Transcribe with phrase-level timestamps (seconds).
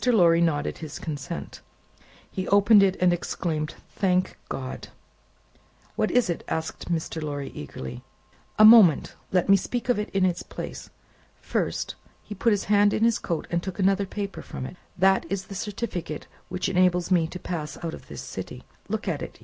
[0.03, 1.61] Lorry nodded his consent.
[2.31, 4.87] He opened it, and exclaimed, "Thank God!"
[5.95, 7.21] "What is it?" asked Mr.
[7.21, 8.01] Lorry, eagerly.
[8.57, 9.13] "A moment!
[9.31, 10.89] Let me speak of it in its place.
[11.39, 11.93] First,"
[12.23, 15.43] he put his hand in his coat, and took another paper from it, "that is
[15.45, 18.63] the certificate which enables me to pass out of this city.
[18.89, 19.39] Look at it.